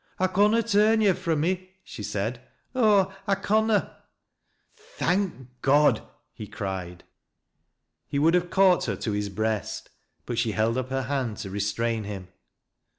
[0.19, 2.41] "I conna turn yo' fro' me," she said.'
[2.73, 3.97] Oh 1 1 conna!"
[4.75, 7.03] «Thank God I Thank Godl" he cried.
[8.07, 9.91] He would ha^e caught her to his breast,
[10.25, 12.29] but she held ttp her hand to restrain him.